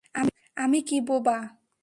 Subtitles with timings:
[0.57, 1.37] আমি কি বোবা?